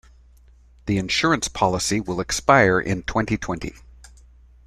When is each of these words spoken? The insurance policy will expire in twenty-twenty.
The 0.87 0.97
insurance 0.97 1.47
policy 1.47 1.99
will 2.01 2.21
expire 2.21 2.79
in 2.79 3.03
twenty-twenty. 3.03 3.75